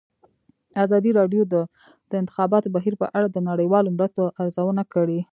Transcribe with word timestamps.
ازادي 0.83 1.11
راډیو 1.19 1.41
د 1.53 1.55
د 2.09 2.11
انتخاباتو 2.21 2.73
بهیر 2.75 2.95
په 3.01 3.07
اړه 3.17 3.27
د 3.29 3.37
نړیوالو 3.49 3.93
مرستو 3.95 4.23
ارزونه 4.41 4.83
کړې. 4.93 5.19